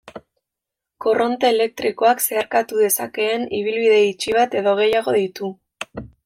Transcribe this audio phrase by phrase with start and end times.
[1.05, 5.53] Korronte elektrikoak zeharkatu dezakeen ibilbide itxi bat edo gehiago ditu.